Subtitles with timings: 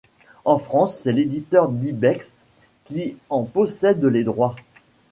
[0.45, 2.33] En France c'est l'éditeur Dybex
[2.85, 4.55] qui en possède les droits.